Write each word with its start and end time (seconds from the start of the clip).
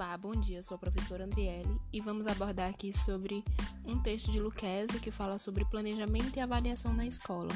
Olá, 0.00 0.16
bom 0.16 0.32
dia. 0.32 0.62
Sou 0.62 0.76
a 0.76 0.78
professora 0.78 1.26
Andriele 1.26 1.78
e 1.92 2.00
vamos 2.00 2.26
abordar 2.26 2.70
aqui 2.70 2.90
sobre 2.90 3.44
um 3.84 4.00
texto 4.00 4.30
de 4.30 4.40
Lucchese 4.40 4.98
que 4.98 5.10
fala 5.10 5.36
sobre 5.36 5.62
planejamento 5.66 6.38
e 6.38 6.40
avaliação 6.40 6.94
na 6.94 7.04
escola. 7.04 7.50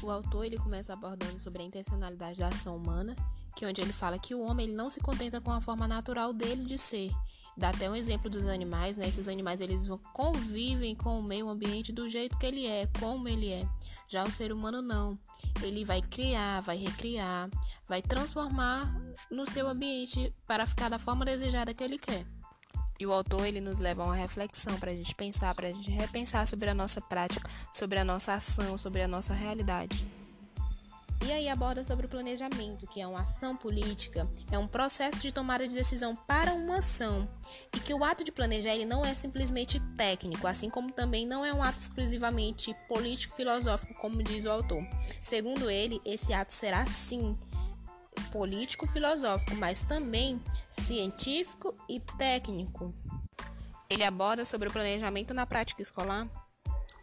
O 0.00 0.08
autor 0.08 0.44
ele 0.44 0.56
começa 0.56 0.92
abordando 0.92 1.36
sobre 1.36 1.62
a 1.62 1.66
intencionalidade 1.66 2.38
da 2.38 2.46
ação 2.46 2.76
humana, 2.76 3.16
que 3.56 3.64
é 3.64 3.68
onde 3.68 3.80
ele 3.80 3.92
fala 3.92 4.20
que 4.20 4.36
o 4.36 4.40
homem 4.40 4.68
ele 4.68 4.76
não 4.76 4.88
se 4.88 5.00
contenta 5.00 5.40
com 5.40 5.50
a 5.50 5.60
forma 5.60 5.88
natural 5.88 6.32
dele 6.32 6.62
de 6.62 6.78
ser. 6.78 7.10
Dá 7.56 7.70
até 7.70 7.90
um 7.90 7.96
exemplo 7.96 8.30
dos 8.30 8.46
animais, 8.46 8.96
né, 8.96 9.10
que 9.10 9.18
os 9.18 9.26
animais 9.26 9.60
eles 9.60 9.88
convivem 10.12 10.94
com 10.94 11.18
o 11.18 11.22
meio 11.24 11.48
ambiente 11.48 11.92
do 11.92 12.08
jeito 12.08 12.38
que 12.38 12.46
ele 12.46 12.66
é, 12.66 12.86
como 13.00 13.26
ele 13.26 13.50
é. 13.50 13.68
Já 14.06 14.22
o 14.22 14.30
ser 14.30 14.52
humano 14.52 14.80
não. 14.80 15.18
Ele 15.60 15.84
vai 15.84 16.00
criar, 16.00 16.60
vai 16.60 16.76
recriar, 16.76 17.50
vai 17.88 18.00
transformar 18.00 18.94
no 19.30 19.46
seu 19.46 19.68
ambiente 19.68 20.32
para 20.46 20.66
ficar 20.66 20.88
da 20.88 20.98
forma 20.98 21.24
desejada 21.24 21.74
que 21.74 21.82
ele 21.82 21.98
quer. 21.98 22.24
E 22.98 23.06
o 23.06 23.12
autor 23.12 23.46
ele 23.46 23.60
nos 23.60 23.78
leva 23.78 24.02
a 24.02 24.06
uma 24.06 24.14
reflexão 24.14 24.78
para 24.78 24.90
a 24.90 24.94
gente 24.94 25.14
pensar, 25.14 25.54
para 25.54 25.68
a 25.68 25.72
gente 25.72 25.90
repensar 25.90 26.46
sobre 26.46 26.68
a 26.68 26.74
nossa 26.74 27.00
prática, 27.00 27.48
sobre 27.72 27.98
a 27.98 28.04
nossa 28.04 28.34
ação, 28.34 28.76
sobre 28.76 29.02
a 29.02 29.08
nossa 29.08 29.32
realidade. 29.32 30.06
E 31.26 31.32
aí 31.32 31.48
aborda 31.50 31.84
sobre 31.84 32.06
o 32.06 32.08
planejamento, 32.08 32.86
que 32.86 33.00
é 33.00 33.06
uma 33.06 33.20
ação 33.20 33.54
política, 33.54 34.26
é 34.50 34.58
um 34.58 34.66
processo 34.66 35.20
de 35.20 35.30
tomada 35.30 35.68
de 35.68 35.74
decisão 35.74 36.16
para 36.16 36.54
uma 36.54 36.78
ação, 36.78 37.28
e 37.76 37.80
que 37.80 37.92
o 37.92 38.02
ato 38.02 38.24
de 38.24 38.32
planejar 38.32 38.74
ele 38.74 38.86
não 38.86 39.04
é 39.04 39.14
simplesmente 39.14 39.78
técnico, 39.96 40.46
assim 40.46 40.70
como 40.70 40.90
também 40.90 41.26
não 41.26 41.44
é 41.44 41.52
um 41.52 41.62
ato 41.62 41.78
exclusivamente 41.78 42.74
político-filosófico, 42.88 43.94
como 44.00 44.22
diz 44.22 44.46
o 44.46 44.50
autor. 44.50 44.82
Segundo 45.20 45.70
ele, 45.70 46.00
esse 46.06 46.32
ato 46.32 46.54
será 46.54 46.86
sim 46.86 47.36
político-filosófico, 48.30 49.54
mas 49.56 49.84
também 49.84 50.40
científico 50.68 51.74
e 51.88 52.00
técnico. 52.00 52.94
Ele 53.88 54.04
aborda 54.04 54.44
sobre 54.44 54.68
o 54.68 54.72
planejamento 54.72 55.34
na 55.34 55.46
prática 55.46 55.82
escolar 55.82 56.28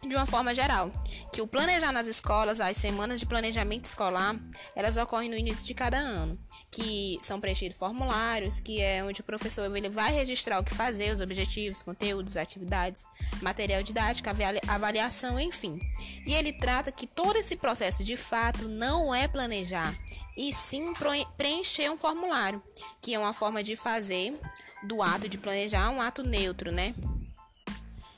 de 0.06 0.14
uma 0.14 0.26
forma 0.26 0.54
geral, 0.54 0.92
que 1.32 1.42
o 1.42 1.46
planejar 1.46 1.90
nas 1.90 2.06
escolas, 2.06 2.60
as 2.60 2.76
semanas 2.76 3.18
de 3.18 3.26
planejamento 3.26 3.84
escolar, 3.84 4.36
elas 4.76 4.96
ocorrem 4.96 5.28
no 5.28 5.36
início 5.36 5.66
de 5.66 5.74
cada 5.74 5.98
ano, 5.98 6.38
que 6.70 7.18
são 7.20 7.40
preenchidos 7.40 7.76
formulários, 7.76 8.60
que 8.60 8.80
é 8.80 9.02
onde 9.02 9.20
o 9.20 9.24
professor 9.24 9.74
ele 9.76 9.88
vai 9.88 10.12
registrar 10.12 10.60
o 10.60 10.64
que 10.64 10.74
fazer, 10.74 11.10
os 11.10 11.20
objetivos, 11.20 11.82
conteúdos, 11.82 12.36
atividades, 12.36 13.08
material 13.42 13.82
didático, 13.82 14.28
avaliação, 14.68 15.38
enfim. 15.40 15.80
E 16.24 16.32
ele 16.32 16.52
trata 16.52 16.92
que 16.92 17.06
todo 17.06 17.36
esse 17.36 17.56
processo 17.56 18.04
de 18.04 18.16
fato 18.16 18.68
não 18.68 19.12
é 19.12 19.26
planejar, 19.26 19.98
e 20.38 20.52
sim 20.52 20.94
preencher 21.36 21.90
um 21.90 21.98
formulário, 21.98 22.62
que 23.02 23.12
é 23.12 23.18
uma 23.18 23.32
forma 23.32 23.60
de 23.60 23.74
fazer 23.74 24.38
do 24.84 25.02
ato 25.02 25.28
de 25.28 25.36
planejar 25.36 25.90
um 25.90 26.00
ato 26.00 26.22
neutro, 26.22 26.70
né? 26.70 26.94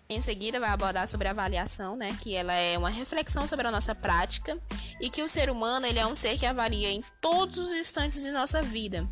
Em 0.07 0.21
seguida, 0.21 0.61
vai 0.61 0.69
abordar 0.69 1.09
sobre 1.09 1.29
a 1.29 1.31
avaliação, 1.31 1.97
né, 1.97 2.15
que 2.21 2.35
ela 2.35 2.53
é 2.53 2.77
uma 2.77 2.91
reflexão 2.91 3.47
sobre 3.47 3.67
a 3.67 3.71
nossa 3.71 3.95
prática 3.95 4.59
e 5.01 5.09
que 5.09 5.23
o 5.23 5.29
ser 5.29 5.49
humano 5.49 5.87
ele 5.87 5.99
é 5.99 6.07
um 6.07 6.15
ser 6.15 6.37
que 6.37 6.45
avalia 6.45 6.91
em 6.91 7.03
todos 7.23 7.59
os 7.59 7.73
instantes 7.73 8.23
de 8.23 8.31
nossa 8.33 8.61
vida. 8.61 9.09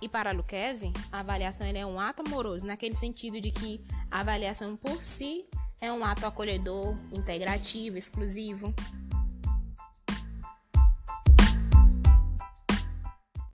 E 0.00 0.08
para 0.08 0.32
Lucchese, 0.32 0.92
a 1.12 1.20
avaliação 1.20 1.66
é 1.66 1.84
um 1.84 2.00
ato 2.00 2.22
amoroso, 2.24 2.66
naquele 2.66 2.94
sentido 2.94 3.40
de 3.40 3.50
que 3.50 3.84
a 4.10 4.20
avaliação 4.20 4.76
por 4.76 5.02
si 5.02 5.44
é 5.80 5.92
um 5.92 6.04
ato 6.04 6.24
acolhedor, 6.24 6.96
integrativo, 7.12 7.98
exclusivo. 7.98 8.72